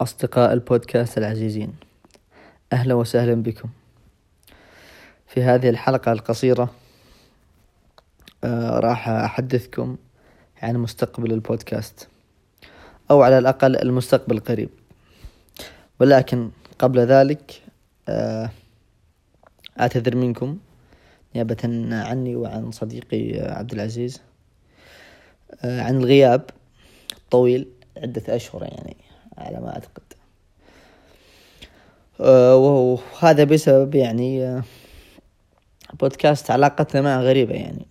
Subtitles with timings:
[0.00, 1.74] أصدقاء البودكاست العزيزين
[2.72, 3.68] أهلا وسهلا بكم.
[5.26, 6.70] في هذه الحلقة القصيرة
[8.44, 9.96] آه راح أحدثكم
[10.62, 12.08] عن مستقبل البودكاست
[13.10, 14.68] أو على الأقل المستقبل القريب.
[16.00, 17.62] ولكن قبل ذلك
[18.08, 18.50] آه
[19.80, 20.58] أعتذر منكم
[21.34, 21.56] نيابة
[21.92, 24.20] عني وعن صديقي عبد العزيز
[25.64, 26.50] آه عن الغياب
[27.16, 28.96] الطويل عدة أشهر يعني.
[29.42, 30.02] على ما أعتقد.
[32.20, 34.62] آه، وهذا بسبب يعني آه،
[36.00, 37.86] بودكاست علاقتنا معه غريبة يعني.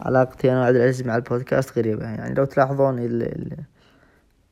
[0.00, 2.34] علاقتي أنا وعبد العزيز مع البودكاست غريبة يعني.
[2.34, 3.56] لو تلاحظون ال ال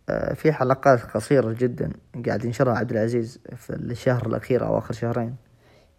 [0.08, 1.92] آه، في حلقات قصيرة جدا
[2.26, 5.36] قاعد ينشرها عبد العزيز في الشهر الأخير أو آخر شهرين.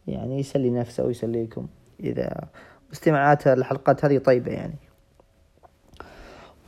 [0.07, 1.67] يعني يسلي نفسه ويسليكم
[1.99, 2.47] إذا
[2.93, 4.75] استماعات الحلقات هذه طيبة يعني.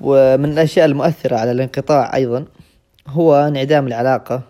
[0.02, 2.46] ومن الأشياء المؤثرة على الانقطاع أيضا
[3.08, 4.42] هو انعدام العلاقة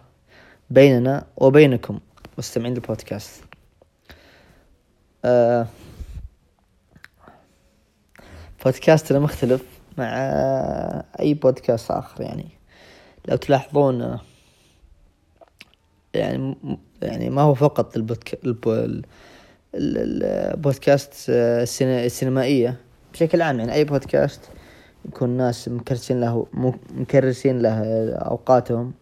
[0.69, 1.99] بيننا وبينكم
[2.37, 3.43] مستمعين البودكاست.
[5.25, 5.67] آه
[8.65, 9.63] بودكاستنا مختلف
[9.97, 10.07] مع
[11.19, 12.49] أي بودكاست آخر يعني.
[13.27, 14.21] لو تلاحظون آه،
[16.13, 16.55] يعني
[17.01, 18.39] يعني ما هو فقط البودك...
[19.75, 21.63] البودكاست آه،
[22.05, 22.77] السينمائية
[23.13, 24.41] بشكل عام يعني أي بودكاست
[25.05, 26.47] يكون الناس مكرسين له
[26.93, 28.93] مكرسين له أوقاتهم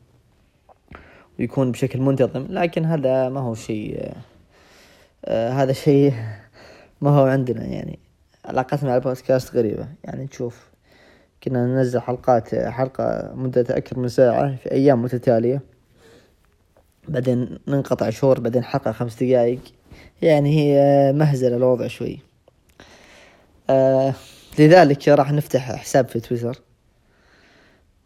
[1.39, 4.11] ويكون بشكل منتظم لكن هذا ما هو شيء
[5.25, 6.13] آه هذا شيء
[7.01, 7.99] ما هو عندنا يعني.
[8.45, 9.87] علاقتنا مع البودكاست غريبة.
[10.03, 10.69] يعني تشوف
[11.43, 15.61] كنا ننزل حلقات حلقة مدتها أكثر من ساعة في أيام متتالية.
[17.07, 19.59] بعدين ننقطع شهور بعدين حلقة خمس دقايق.
[20.21, 22.19] يعني هي مهزلة الوضع شوي.
[23.69, 24.13] آه
[24.59, 26.61] لذلك راح نفتح حساب في تويتر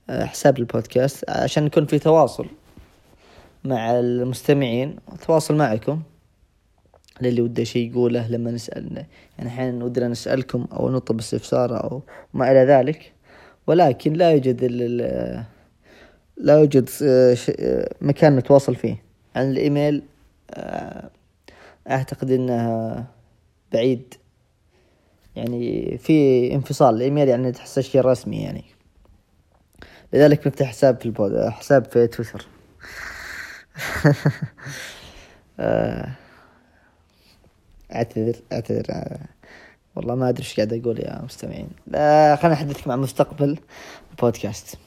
[0.10, 2.48] آه، حساب البودكاست عشان يكون في تواصل
[3.64, 6.02] مع المستمعين وتواصل معكم.
[7.22, 9.06] للي وده شيء يقوله لما نسأل
[9.38, 12.02] يعني أحيانا ودنا نسألكم أو نطلب استفسار أو
[12.34, 13.14] ما إلى ذلك.
[13.68, 14.64] ولكن لا يوجد
[16.38, 19.04] لا يوجد آه، آه، مكان نتواصل فيه.
[19.36, 20.04] عن الإيميل
[21.90, 23.06] أعتقد أنه
[23.74, 24.14] بعيد.
[25.36, 28.64] يعني في انفصال الإيميل يعني تحسه شيء رسمي يعني.
[30.14, 32.46] لذلك نفتح حساب في البود حساب في تويتر.
[35.60, 36.12] آه،
[37.96, 39.20] أعتذر أعتذر آه،
[39.96, 41.70] والله ما أدري إيش قاعد أقول يا مستمعين.
[41.88, 43.58] لا خليني أحدثكم عن مستقبل
[44.12, 44.78] البودكاست.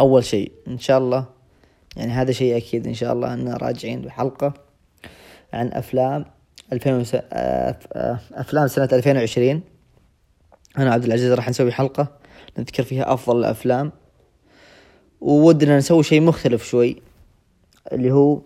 [0.00, 1.24] أول شيء إن شاء الله
[1.96, 4.52] يعني هذا شيء أكيد إن شاء الله إن راجعين بحلقة
[5.52, 6.24] عن أفلام
[6.72, 9.62] 2000 آه، آه، أفلام سنة 2020
[10.78, 12.08] أنا عبد العزيز راح نسوي حلقة
[12.58, 13.92] نذكر فيها أفضل الأفلام.
[15.20, 17.02] وودنا نسوي شيء مختلف شوي
[17.92, 18.40] اللي هو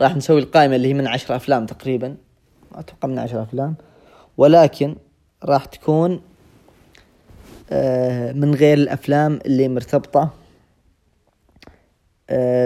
[0.00, 2.16] راح نسوي القائمة اللي هي من عشر أفلام تقريبا.
[2.74, 3.74] أتوقع من عشر أفلام.
[4.36, 4.96] ولكن
[5.44, 6.20] راح تكون
[7.70, 10.30] آه، من غير الأفلام اللي مرتبطة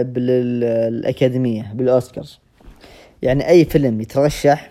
[0.03, 2.39] بالأكاديمية بالأوسكارز.
[3.23, 4.71] يعني أي فيلم يترشح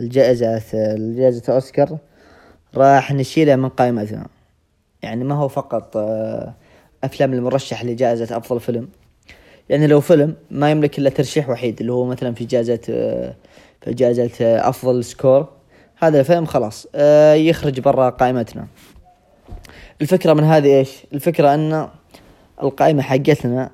[0.00, 1.98] الجائزة الجائزة أوسكار
[2.74, 4.26] راح نشيله من قائمتنا
[5.02, 6.54] يعني ما هو فقط آه،
[7.04, 8.88] أفلام المرشح لجائزة أفضل فيلم.
[9.68, 13.34] يعني لو فيلم ما يملك إلا ترشيح وحيد اللي هو مثلا في جائزة آه،
[13.80, 15.48] في جائزة آه، أفضل سكور.
[15.98, 16.86] هذا الفيلم خلاص
[17.34, 18.66] يخرج برا قائمتنا
[20.00, 21.88] الفكرة من هذه إيش؟ الفكرة أن
[22.62, 23.70] القائمة حقتنا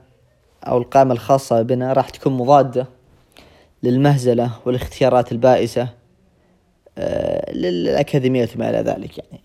[0.66, 2.86] أو القائمة الخاصة بنا راح تكون مضادة
[3.82, 5.88] للمهزلة والاختيارات البائسة
[6.98, 9.40] آه، للأكاديميات وما إلى ذلك يعني.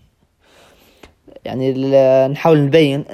[1.44, 3.04] يعني نحاول نبين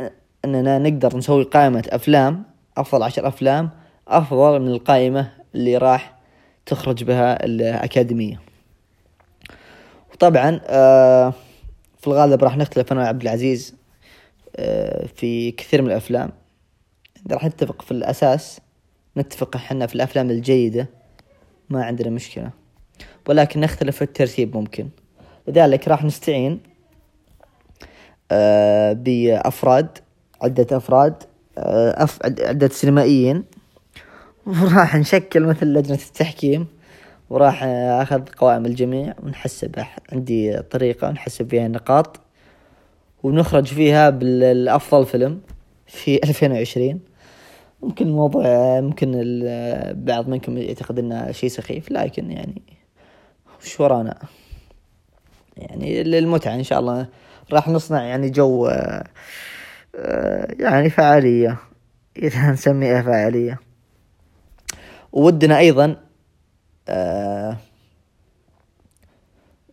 [0.45, 2.45] أننا نقدر نسوي قائمة أفلام
[2.77, 3.71] أفضل عشر أفلام
[4.09, 6.15] أفضل من القائمة اللي راح
[6.67, 8.41] تخرج بها الأكاديمية.
[10.13, 11.33] وطبعا آه،
[12.01, 13.75] في الغالب راح نختلف أنا وعبد العزيز
[14.57, 16.31] آه، في كثير من الأفلام.
[17.31, 18.61] راح نتفق في الأساس
[19.17, 20.89] نتفق إحنا في الأفلام الجيدة.
[21.71, 22.51] ما عندنا مشكلة.
[23.29, 24.89] ولكن نختلف في الترتيب ممكن.
[25.49, 26.61] لذلك راح نستعين
[28.31, 29.99] آه بأفراد
[30.43, 31.23] عدة أفراد
[31.59, 33.45] آه عدة سينمائيين.
[34.47, 36.67] وراح نشكل مثل لجنة التحكيم.
[37.31, 39.15] وراح أخذ قوائم الجميع.
[39.23, 42.21] ونحسب عندي طريقة نحسب فيها النقاط
[43.23, 45.41] ونخرج فيها بالافضل فيلم
[45.87, 47.01] في 2020
[47.85, 48.45] ممكن الموضوع
[48.81, 49.13] ممكن
[49.95, 52.63] بعض منكم يعتقد إنه شيء سخيف لكن يعني
[53.61, 54.19] وش ورانا؟
[55.57, 57.07] يعني للمتعة إن شاء الله
[57.53, 58.71] راح نصنع يعني جو
[60.61, 61.59] يعني فعالية
[62.17, 63.59] إذا نسميها فاعلية
[65.13, 65.97] ودنا أيضا
[66.89, 67.57] آه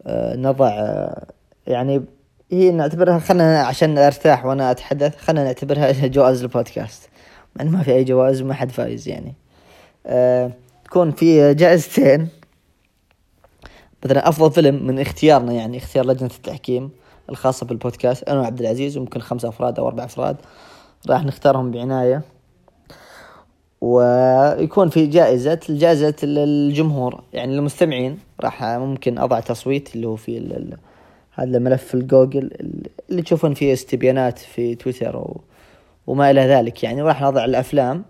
[0.08, 1.26] آه نضع آه
[1.68, 2.06] يعني
[2.52, 7.10] هي نعتبرها خلنا عشان أرتاح وأنا أتحدث خلنا نعتبرها جوائز البودكاست.
[7.56, 9.34] مع انه ما في أي جوائز وما حد فايز يعني.
[10.06, 10.52] آه
[10.86, 12.28] تكون في جائزتين.
[14.06, 16.90] مثلا أفضل فيلم من اختيارنا يعني اختيار لجنة التحكيم
[17.30, 20.38] الخاصة بالبودكاست أنا وعبد العزيز وممكن خمسة أفراد أو أربع أفراد.
[21.10, 22.22] راح نختارهم بعناية.
[23.82, 28.20] ويكون في جائزة جائزة الجمهور يعني المستمعين.
[28.42, 30.64] راح ممكن أضع تصويت اللي هو في
[31.32, 32.52] هذا ملف الجوجل
[33.10, 35.38] اللي تشوفون فيه استبيانات في تويتر.
[36.12, 36.84] وما إلى ذلك.
[36.84, 38.06] يعني وراح نضع الأفلام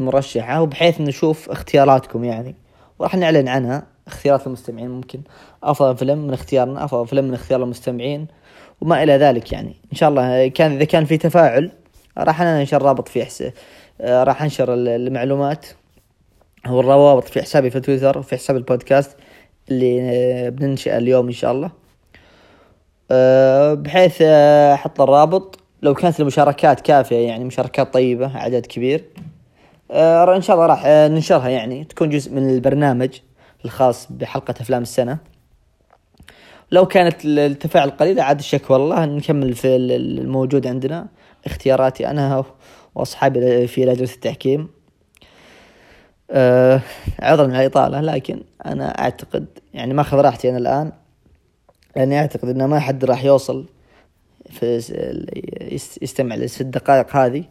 [0.00, 2.54] المرشحة وبحيث نشوف اختياراتكم يعني.
[2.98, 5.20] وراح نعلن عنها اختيارات المستمعين ممكن.
[5.62, 8.26] أفضل فيلم من اختيارنا أفضل فيلم من اختيار المستمعين
[8.80, 9.76] وما إلى ذلك يعني.
[9.92, 11.70] إن شاء الله كان إذا كان في تفاعل
[12.18, 13.44] راح أنا ننشر رابط في حس...
[14.00, 15.66] راح أنشر المعلومات
[16.66, 19.16] أو الروابط في حسابي في تويتر وفي حساب البودكاست
[19.70, 21.70] اللي بننشئه اليوم إن شاء الله.
[23.10, 29.04] أه، بحيث أحط الرابط لو كانت المشاركات كافية يعني مشاركات طيبة عدد كبير.
[29.90, 31.84] أه، إن شاء الله راح ننشرها يعني.
[31.84, 33.10] تكون جزء من البرنامج
[33.64, 35.18] الخاص بحلقة أفلام السنة.
[36.70, 41.06] لو كانت التفاعل قليل عاد الشكوى والله نكمل في الموجود عندنا.
[41.46, 42.44] اختياراتي أنا
[42.94, 44.68] وأصحابي في لجنة التحكيم.
[47.20, 50.92] عذرا على الإطالة لكن أنا أعتقد يعني ماخذ راحتي أنا الآن
[51.96, 53.66] لأني أعتقد إنه ما حد راح يوصل
[56.02, 57.44] يستمع للست دقائق هذه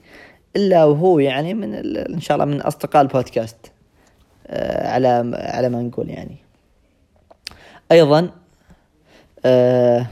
[0.55, 3.71] إلا وهو يعني من إن شاء الله من أصدقاء البودكاست
[4.47, 6.37] آه، على على ما نقول يعني.
[7.91, 8.31] أيضا
[9.45, 10.07] آه،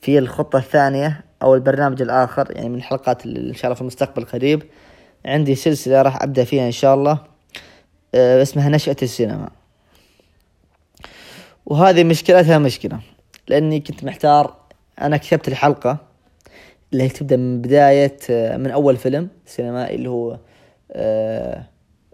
[0.00, 4.62] في الخطة الثانية أو البرنامج الآخر يعني من الحلقات إن شاء الله في المستقبل القريب
[5.24, 7.18] عندي سلسلة راح أبدأ فيها إن شاء الله
[8.14, 9.48] آه، اسمها نشأة السينما.
[11.66, 13.00] وهذه مشكلتها مشكلة
[13.48, 14.61] لأني كنت محتار
[15.02, 15.98] أنا كتبت الحلقة
[16.92, 20.38] اللي هي تبدأ من بداية آه، من أول فيلم سينمائي اللي هو
[20.92, 21.64] آه،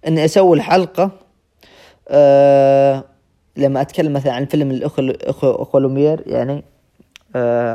[0.07, 1.11] إني أسوي الحلقة
[2.09, 3.05] أه
[3.57, 6.63] لما أتكلم مثلا عن فيلم الاخوه الاخوه لومير يعني آه،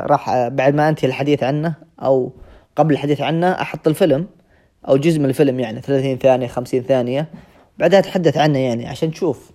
[0.06, 2.32] راح بعد ما أنتهي الحديث عنه أو
[2.76, 4.26] قبل الحديث عنه أحط الفيلم
[4.88, 7.28] أو جزء من الفيلم يعني 30 ثانية 50 ثانية
[7.78, 9.50] بعدها أتحدث عنه يعني عشان تشوف.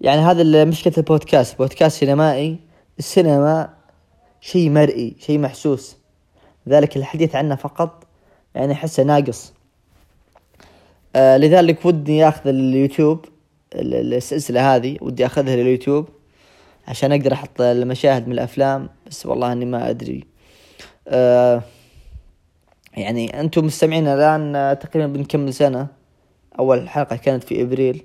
[0.00, 1.58] يعني هذا مشكلة البودكاست.
[1.58, 2.58] بودكاست سينمائي
[2.98, 3.68] السينما
[4.40, 5.96] شيء مرئي شيء محسوس.
[6.68, 8.06] ذلك الحديث عنه فقط
[8.54, 9.52] يعني أحسه ناقص.
[11.16, 13.24] آه لذلك ودي أخذ اليوتيوب
[13.74, 16.08] السلسلة هذه ودي أخذها لليوتيوب.
[16.88, 20.26] عشان أقدر أحط المشاهد من الأفلام بس والله إني ما أدري.
[21.08, 21.62] آه
[22.96, 25.86] يعني أنتم مستمعين الآن تقريبا بنكمل سنة.
[26.58, 28.04] أول حلقة كانت في إبريل.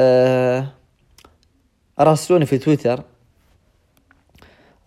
[0.00, 0.66] آه
[1.98, 3.02] راسلوني في تويتر.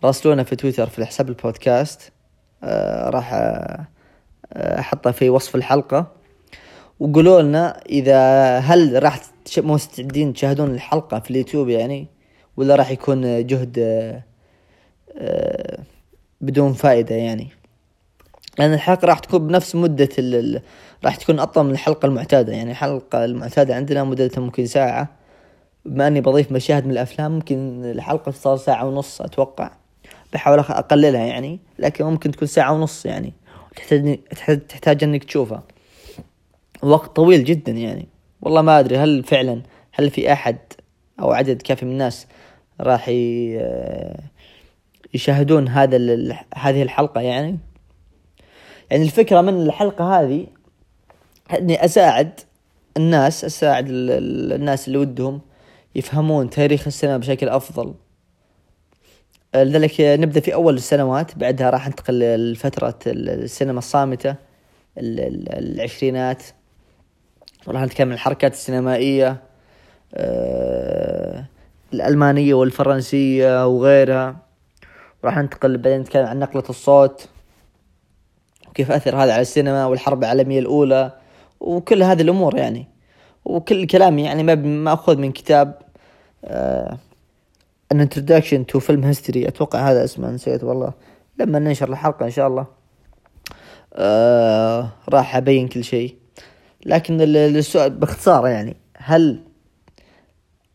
[0.04, 2.12] راسلونا في تويتر في حساب البودكاست.
[2.64, 3.86] آه راح آه،
[4.80, 6.12] أحطه في وصف الحلقة.
[7.00, 9.20] وقولوا لنا إذا هل راح
[9.58, 12.06] مستعدين تشاهدون الحلقة في اليوتيوب يعني؟
[12.56, 13.78] ولا راح يكون جهد
[15.18, 15.78] آه،
[16.40, 17.48] بدون فائدة يعني.
[18.58, 20.62] لأن الحلقة راح تكون بنفس مدة ال...
[21.04, 22.70] راح تكون أطول من الحلقة المعتادة يعني.
[22.70, 25.08] الحلقة المعتادة عندنا مدتها ممكن ساعة.
[25.84, 29.70] بما أني بضيف مشاهد من الأفلام ممكن الحلقة صار ساعة ونص أتوقع
[30.32, 31.60] بحاول أقللها يعني.
[31.78, 33.32] لكن ممكن تكون ساعة ونص يعني.
[33.76, 34.18] تحتاج
[34.68, 35.62] تحتاج أنك تشوفها.
[36.82, 38.08] وقت طويل جدا يعني.
[38.42, 40.58] والله ما أدري هل فعلا هل في أحد
[41.22, 42.26] أو عدد كافي من الناس
[42.80, 43.08] راح
[45.14, 45.96] يشاهدون هذا
[46.54, 47.58] هذه الحلقة يعني.
[48.90, 50.46] يعني الفكرة من الحلقة هذه
[51.58, 52.40] إني أساعد
[52.96, 55.40] الناس أساعد الناس اللي ودهم
[55.94, 57.94] يفهمون تاريخ السينما بشكل أفضل.
[59.54, 64.34] لذلك نبدأ في أول السنوات بعدها راح ننتقل لفترة السينما الصامتة
[64.98, 66.42] العشرينات.
[67.68, 69.28] راح نتكلم عن الحركات السينمائية.
[69.30, 69.51] آه
[71.94, 74.36] الألمانية والفرنسية وغيرها.
[75.22, 77.28] وراح ننتقل بعدين نتكلم عن نقلة الصوت.
[78.68, 81.12] وكيف أثر هذا على السينما والحرب العالمية الأولى
[81.60, 82.88] وكل هذه الأمور يعني.
[83.44, 85.78] وكل الكلام يعني ما ماخذ من كتاب
[86.44, 86.98] آه
[87.94, 89.46] an introduction to film history.
[89.46, 90.92] أتوقع هذا اسمه نسيت والله.
[91.38, 92.66] لما ننشر الحلقة إن شاء الله.
[93.94, 96.16] آه راح أبين كل شيء.
[96.86, 99.40] لكن السؤال باختصار يعني هل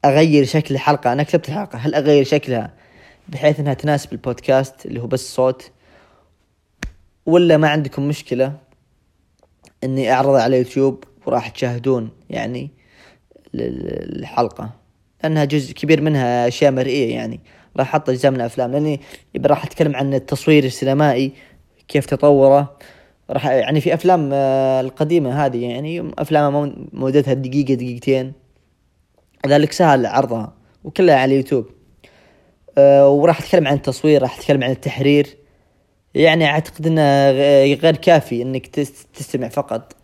[0.06, 1.78] أغير شكل الحلقة؟ أنا كتبت الحلقة.
[1.78, 2.74] هل أغير شكلها
[3.30, 5.72] بحيث إنها تناسب البودكاست اللي هو بس صوت؟
[7.26, 8.54] ولا ما عندكم مشكلة
[9.84, 12.70] إني اعرضه على يوتيوب وراح تشاهدون يعني
[13.56, 14.70] الحلقة
[15.24, 17.40] لأنها جزء كبير منها أشياء مرئية يعني.
[17.78, 18.72] راح أحط أجزاء من الأفلام.
[18.72, 19.02] لأني
[19.46, 21.32] راح أتكلم عن التصوير السينمائي
[21.88, 22.78] كيف تطوره
[23.30, 28.34] راح يعني في أفلام آه، القديمة هذه يعني أفلام مدتها دقيقة دقيقتين.
[29.48, 30.54] ذلك سهل عرضها
[30.84, 31.66] وكلها على اليوتيوب.
[32.78, 35.38] آه، وراح أتكلم عن التصوير راح أتكلم عن التحرير.
[36.16, 37.32] يعني أعتقد إنه
[37.74, 38.68] غير كافي إنك
[39.14, 39.96] تستمع فقط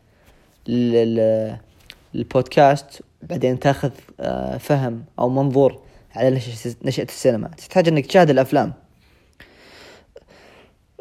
[2.14, 5.82] للبودكاست بعدين تاخذ آه، فهم أو منظور
[6.16, 6.40] على
[6.84, 7.48] نشأة السينما.
[7.48, 8.74] تحتاج إنك تشاهد الأفلام.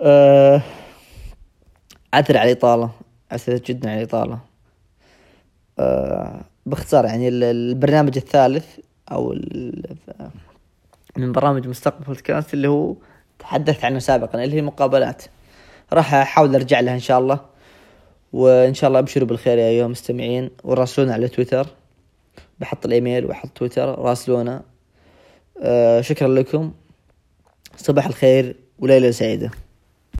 [0.00, 0.62] أه
[2.14, 2.90] عثر على الإطالة
[3.30, 4.38] عثر جدا على الإطالة.
[5.78, 8.66] أه باختصار يعني البرنامج الثالث
[9.12, 9.34] أو
[11.16, 12.94] من برامج مستقبل بودكاست اللي هو
[13.38, 15.22] تحدثت عنه سابقا اللي هي مقابلات
[15.92, 17.40] راح أحاول أرجع لها إن شاء الله.
[18.32, 20.50] وإن شاء الله أبشروا بالخير يا أيها المستمعين.
[20.64, 21.66] وراسلونا على تويتر.
[22.60, 23.98] بحط الإيميل وبحط تويتر.
[23.98, 24.62] راسلونا.
[25.62, 26.72] آه شكرا لكم.
[27.76, 29.50] صباح الخير وليلة سعيدة.